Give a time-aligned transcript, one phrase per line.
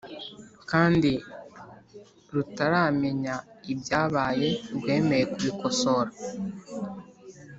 [0.69, 1.11] Kandi
[2.33, 3.35] rutaramenye
[3.71, 6.11] ibyabaye rwemeye kubikosora